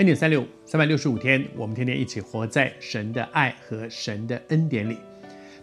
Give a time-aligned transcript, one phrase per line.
[0.00, 4.96] 恩典三六五，三百六十五天，我们天天一起活在神的爱和神的恩典里。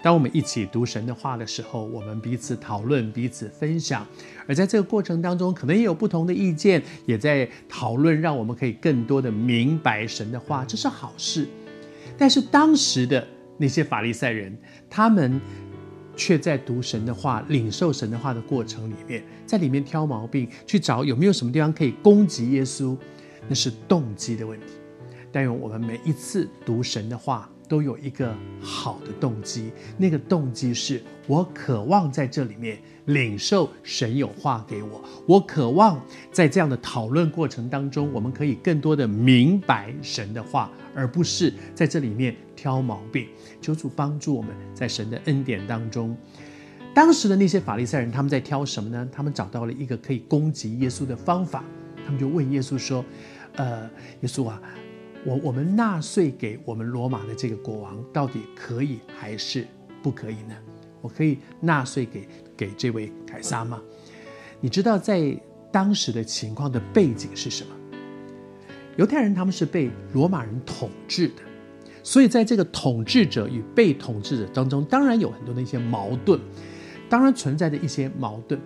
[0.03, 4.05] 当我们一起读神的话的时候，我们彼此讨论，彼此分享。
[4.47, 11.47] 而在这个过程当中，可能也有不同的意见，也在讨论，让我们可以更多的明白神的话，这是好事。
[12.15, 14.55] 但是当时的那些法利赛人，
[14.87, 15.41] 他们
[16.15, 22.95] 却在读神的话、领受神的话的过程里面，在里面挑毛病，去找有没有什么地方可以攻击耶稣。
[23.47, 24.73] 那是动机的问题，
[25.31, 29.71] 但愿我们每一次读神的话，都有一个好的动机。
[29.97, 36.01] 那个动机是我渴望在这里面领受神有话给我，我渴望
[36.31, 43.27] 在这样的讨论过程当中，我们可以更多的明白神的话，而不是在这里面挑毛病。
[43.61, 46.15] 求主帮助我们在神的恩典当中。
[46.93, 49.07] 当时的那些法利赛人，他们在挑什么呢？
[49.11, 51.63] 他们找到了一个可以攻击耶稣的方法，
[52.05, 53.03] 他们就问耶稣说。
[53.57, 53.89] 呃，
[54.21, 54.61] 耶稣啊，
[55.25, 59.65] 我我们纳税给我们罗马的这个国王，到底可以还是
[60.03, 60.55] 不可以呢？
[61.01, 63.81] 我可以纳税给给这位凯撒吗？
[64.61, 65.35] 你知道在
[65.71, 67.73] 当时的情况的背景是什么？
[68.95, 71.41] 犹太人他们是被罗马人统治的，
[72.03, 76.39] 所以在这个统治者与被统治者当中，当然有很多的一些矛盾，
[77.09, 78.59] 当然存在着一些矛盾，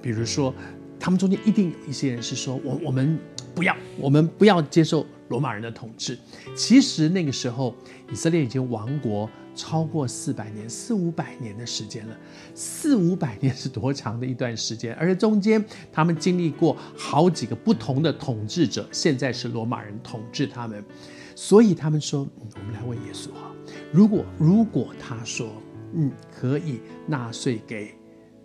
[0.00, 0.54] 比如说
[0.98, 3.18] 他们中间一定有一些人是说我我们。
[3.54, 6.18] 不要，我们不要接受罗马人的统治。
[6.56, 7.74] 其实那个时候，
[8.10, 12.16] 以色列已经亡国超过四百年，四五百年的时间了。
[12.54, 14.94] 四五百年是多长的一段时间？
[14.94, 15.62] 而且中间
[15.92, 20.82] 他们经历过好几个不同的统治者，现在是罗马人统治他们。
[21.34, 23.50] 所以他们说：“嗯，我们来问耶稣哈，
[23.92, 25.48] 如果如果他说，
[25.94, 27.94] 嗯，可以纳税给。”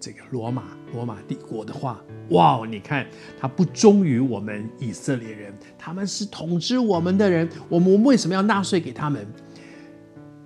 [0.05, 1.99] 这个罗马罗马帝国的话，
[2.29, 3.07] 哇，你看
[3.39, 9.25] 他不忠于我们以色列人，他们是统治我们的人，我们为什么要纳税给他们？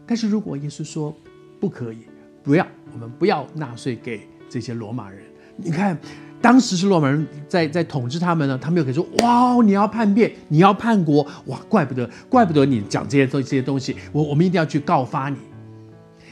[0.07, 1.13] 但是如果耶稣说
[1.59, 2.05] 不可以，
[2.41, 5.21] 不要，我们不要纳税给这些罗马人。
[5.57, 5.99] 你看，
[6.41, 15.37] 当时是罗马人在在统治他们呢，他们又可以说哇，你要叛变，你要叛国，哇，怪不得，怪不得你讲这些东这些东西，我我们一定要去告发你。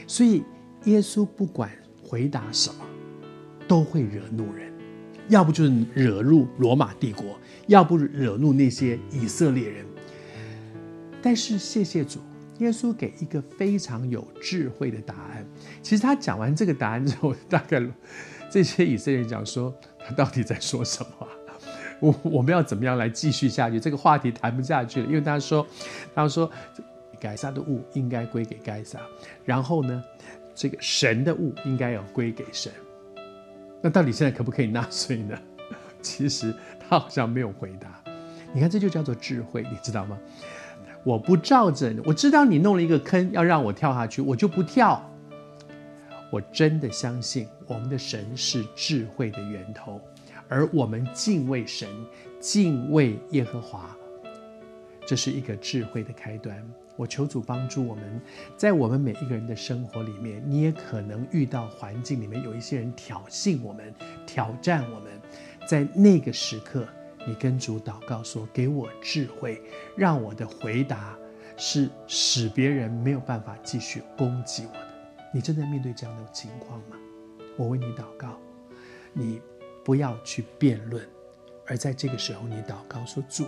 [0.06, 0.42] 所以
[0.84, 1.70] 耶稣不管
[2.02, 2.76] 回答什么。
[3.68, 4.72] 都会惹怒人，
[5.28, 9.84] 要不就是惹怒罗马帝国，要不惹怒那些以色列人。
[11.20, 12.20] 但是谢谢主，
[12.58, 15.46] 耶稣给一个非常有智慧的答案。
[15.82, 17.80] 其实他讲完这个答案之后，大概
[18.50, 21.28] 这些以色列人讲说：“他到底在说什么？
[22.00, 23.78] 我我们要怎么样来继续下去？
[23.78, 25.66] 这个话题谈不下去了。”因为他说
[26.14, 26.50] ：“他说，
[27.20, 29.00] 该撒的物应该归给该撒，
[29.44, 30.02] 然后呢，
[30.54, 32.72] 这个神的物应该要归给神。”
[33.80, 35.38] 那到底现在可不可以纳税呢？
[36.02, 37.88] 其实他好像没有回答。
[38.52, 40.18] 你看，这就叫做智慧，你知道吗？
[41.04, 45.02] 我不照着，我知道你弄了一个坑要让我跳下去，我就不跳。
[46.30, 50.00] 我真的相信我们的神是智慧的源头，
[50.48, 51.88] 而我们敬畏神、
[52.40, 53.96] 敬畏耶和华，
[55.06, 56.56] 这是一个智慧的开端。
[56.98, 58.20] 我求主帮助我们，
[58.56, 63.94] 在我们每一个人的生活里面，你也可能遇到环境里面有一些人挑衅我们、
[64.26, 65.12] 挑战我们。
[65.64, 66.88] 在那个时刻，
[67.24, 69.62] 你跟主祷告说：“给我智慧，
[69.96, 71.16] 让我的回答
[71.56, 74.88] 是使别人没有办法继续攻击我的。”
[75.32, 76.96] 你正在面对这样的情况吗？
[77.56, 78.36] 我为你祷告，
[79.12, 79.40] 你
[79.84, 81.06] 不要去辩论，
[81.64, 83.46] 而在这个时候，你祷告说：“主。”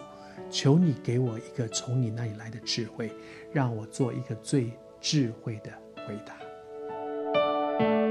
[0.48, 3.10] 求你给我一个从你那里来的智慧
[3.52, 4.70] 让我做一个最
[5.00, 5.72] 智慧的
[6.06, 8.09] 回答。